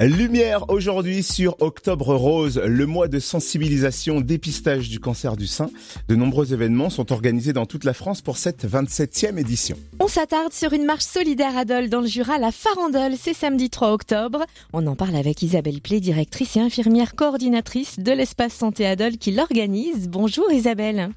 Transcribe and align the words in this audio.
Lumière 0.00 0.68
aujourd'hui 0.68 1.22
sur 1.22 1.56
Octobre 1.60 2.14
Rose, 2.14 2.60
le 2.64 2.86
mois 2.86 3.08
de 3.08 3.18
sensibilisation 3.18 4.20
dépistage 4.20 4.88
du 4.88 5.00
cancer 5.00 5.36
du 5.36 5.46
sein. 5.46 5.68
De 6.08 6.14
nombreux 6.14 6.52
événements 6.52 6.90
sont 6.90 7.12
organisés 7.12 7.52
dans 7.52 7.66
toute 7.66 7.84
la 7.84 7.94
France 7.94 8.20
pour 8.20 8.36
cette 8.36 8.64
27e 8.64 9.38
édition. 9.38 9.76
On 10.00 10.08
s'attarde 10.08 10.52
sur 10.52 10.72
une 10.72 10.84
marche 10.84 11.04
solidaire 11.04 11.56
à 11.56 11.64
Dole 11.64 11.88
dans 11.88 12.00
le 12.00 12.06
Jura, 12.06 12.38
la 12.38 12.52
Farandole, 12.52 13.14
c'est 13.16 13.34
samedi 13.34 13.70
3 13.70 13.92
octobre. 13.92 14.44
On 14.72 14.86
en 14.86 14.96
parle 14.96 15.16
avec 15.16 15.42
Isabelle 15.42 15.80
Play, 15.80 16.00
directrice 16.00 16.56
et 16.56 16.60
infirmière 16.60 17.14
coordinatrice 17.14 17.98
de 17.98 18.12
l'espace 18.12 18.52
santé 18.52 18.86
à 18.86 18.96
Dole 18.96 19.16
qui 19.16 19.32
l'organise. 19.32 20.08
Bonjour 20.08 20.50
Isabelle. 20.52 21.10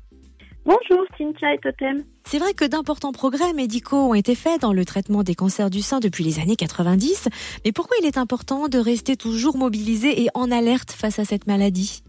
Bonjour 0.66 1.06
Cynthia 1.18 1.54
et 1.54 1.58
Totem. 1.60 2.04
C'est 2.32 2.38
vrai 2.38 2.54
que 2.54 2.64
d'importants 2.64 3.11
progrès 3.11 3.54
médicaux 3.54 4.11
ont 4.11 4.14
été 4.14 4.36
faits 4.36 4.61
dans 4.61 4.71
le 4.71 4.86
traitement 4.86 5.23
des 5.23 5.34
cancers 5.34 5.71
du 5.71 5.82
sein 5.82 6.00
depuis 6.00 6.23
les 6.23 6.39
années 6.39 6.55
90, 6.55 7.28
mais 7.66 7.71
pourquoi 7.71 7.98
il 8.00 8.05
est 8.05 8.20
important 8.20 8.68
de 8.68 8.78
rester 8.78 9.16
toujours 9.16 9.57
mobilisé 9.57 10.21
et 10.21 10.28
en 10.36 10.51
alerte 10.51 10.92
face 10.92 11.18
à 11.18 11.25
cette 11.25 11.47
maladie? 11.47 12.04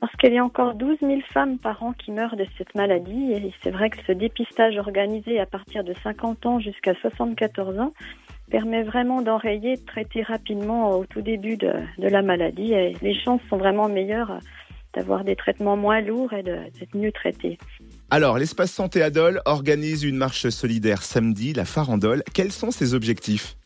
Parce 0.00 0.16
qu'il 0.16 0.32
y 0.32 0.38
a 0.38 0.42
encore 0.42 0.74
12 0.74 0.96
000 1.02 1.20
femmes 1.34 1.58
par 1.58 1.82
an 1.82 1.92
qui 1.92 2.12
meurent 2.12 2.36
de 2.36 2.46
cette 2.56 2.74
maladie. 2.74 3.32
Et 3.32 3.52
c'est 3.62 3.70
vrai 3.70 3.90
que 3.90 3.98
ce 4.06 4.12
dépistage 4.12 4.78
organisé 4.78 5.38
à 5.38 5.44
partir 5.44 5.84
de 5.84 5.92
50 6.02 6.46
ans 6.46 6.60
jusqu'à 6.60 6.94
74 7.02 7.78
ans 7.78 7.92
permet 8.50 8.84
vraiment 8.84 9.20
d'enrayer, 9.20 9.76
de 9.76 9.84
traiter 9.84 10.22
rapidement 10.22 10.92
au 10.92 11.04
tout 11.04 11.20
début 11.20 11.58
de, 11.58 11.74
de 11.98 12.08
la 12.08 12.22
maladie. 12.22 12.72
Et 12.72 12.96
les 13.02 13.14
chances 13.20 13.42
sont 13.50 13.58
vraiment 13.58 13.90
meilleures 13.90 14.38
d'avoir 14.98 15.22
des 15.22 15.36
traitements 15.36 15.76
moins 15.76 16.00
lourds 16.00 16.32
et 16.32 16.42
d'être 16.42 16.94
mieux 16.94 17.12
traités. 17.12 17.56
Alors, 18.10 18.36
l'espace 18.36 18.72
santé 18.72 19.00
Adol 19.00 19.40
organise 19.44 20.02
une 20.02 20.16
marche 20.16 20.48
solidaire 20.48 21.02
samedi, 21.02 21.52
la 21.52 21.64
Farandole. 21.64 22.24
Quels 22.34 22.50
sont 22.50 22.72
ses 22.72 22.94
objectifs? 22.94 23.56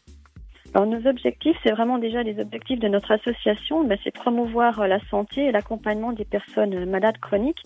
Alors 0.74 0.86
nos 0.86 1.06
objectifs, 1.06 1.56
c'est 1.62 1.70
vraiment 1.70 1.98
déjà 1.98 2.22
les 2.22 2.38
objectifs 2.40 2.80
de 2.80 2.88
notre 2.88 3.10
association, 3.12 3.84
ben, 3.84 3.98
c'est 4.02 4.10
promouvoir 4.10 4.80
euh, 4.80 4.86
la 4.86 5.00
santé 5.10 5.44
et 5.44 5.52
l'accompagnement 5.52 6.12
des 6.12 6.24
personnes 6.24 6.88
malades 6.88 7.18
chroniques. 7.18 7.62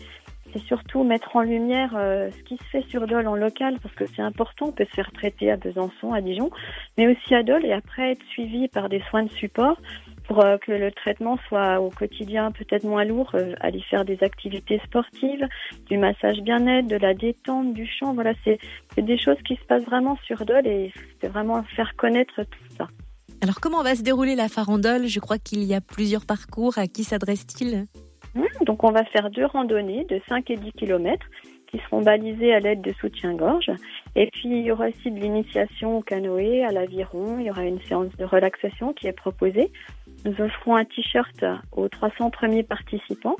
C'est 0.53 0.63
surtout 0.63 1.05
mettre 1.05 1.37
en 1.37 1.43
lumière 1.43 1.95
euh, 1.97 2.31
ce 2.37 2.43
qui 2.43 2.57
se 2.57 2.65
fait 2.65 2.83
sur 2.89 3.07
Dole 3.07 3.29
en 3.29 3.37
local, 3.37 3.77
parce 3.81 3.95
que 3.95 4.07
c'est 4.07 4.23
important, 4.23 4.67
on 4.67 4.73
peut 4.73 4.87
se 4.87 4.95
faire 4.95 5.13
traiter 5.13 5.53
à 5.53 5.57
Besançon, 5.57 6.15
à 6.15 6.21
Dijon, 6.21 6.51
mais 6.99 7.07
aussi 7.07 7.33
à 7.35 7.45
Dole, 7.45 7.65
et 7.65 7.73
après 7.73 8.13
être 8.13 8.25
suivi 8.29 8.67
par 8.67 8.89
des 8.89 9.01
soins 9.09 9.23
de 9.23 9.31
support 9.31 9.79
pour 10.27 10.45
euh, 10.45 10.59
que 10.59 10.73
le 10.73 10.91
traitement 10.93 11.39
soit 11.49 11.81
au 11.81 11.91
quotidien 11.91 12.53
peut-être 12.53 12.85
moins 12.85 13.05
lourd, 13.05 13.31
euh, 13.35 13.55
aller 13.61 13.83
faire 13.83 14.05
des 14.05 14.19
activités 14.23 14.81
sportives, 14.85 15.47
du 15.89 15.99
massage 15.99 16.41
bien-être, 16.41 16.87
de 16.87 16.97
la 16.97 17.15
détente, 17.15 17.73
du 17.75 17.87
chant. 17.87 18.15
Voilà, 18.15 18.33
c'est 18.45 18.59
des 18.97 19.19
choses 19.19 19.39
qui 19.47 19.57
se 19.57 19.65
passent 19.65 19.85
vraiment 19.85 20.17
sur 20.25 20.45
Dole 20.45 20.67
et 20.67 20.93
c'est 21.21 21.29
vraiment 21.29 21.63
faire 21.75 21.95
connaître 21.97 22.43
tout 22.43 22.77
ça. 22.77 22.89
Alors 23.43 23.61
comment 23.61 23.83
va 23.83 23.95
se 23.95 24.03
dérouler 24.03 24.35
la 24.35 24.49
farandole? 24.49 25.07
Je 25.07 25.21
crois 25.21 25.39
qu'il 25.39 25.63
y 25.65 25.75
a 25.75 25.81
plusieurs 25.81 26.27
parcours. 26.27 26.79
À 26.79 26.87
qui 26.87 27.05
s'adresse-t-il? 27.05 27.87
Mmh, 28.35 28.65
Donc 28.65 28.85
on 28.85 28.91
va 28.91 29.05
faire 29.05 29.31
deux 29.31 29.47
randonnées 29.47 30.05
de 30.05 30.21
5 30.29 30.51
et 30.51 30.57
10 30.57 30.73
kilomètres 30.73 31.27
qui 31.71 31.79
seront 31.79 32.03
balisées 32.03 32.55
à 32.55 32.61
l'aide 32.61 32.81
de 32.81 32.93
soutien-gorge. 32.93 33.71
Et 34.15 34.29
puis, 34.33 34.49
il 34.49 34.65
y 34.65 34.71
aura 34.71 34.89
aussi 34.89 35.11
de 35.11 35.19
l'initiation 35.21 35.99
au 35.99 36.01
canoë, 36.01 36.65
à 36.65 36.71
l'aviron. 36.71 37.39
Il 37.39 37.47
y 37.47 37.51
aura 37.51 37.65
une 37.65 37.81
séance 37.83 38.15
de 38.17 38.25
relaxation 38.25 38.93
qui 38.93 39.07
est 39.07 39.13
proposée. 39.13 39.71
Nous 40.27 40.45
offrons 40.45 40.75
un 40.75 40.85
t-shirt 40.85 41.45
aux 41.71 41.89
300 41.89 42.31
premiers 42.31 42.65
participants 42.65 43.37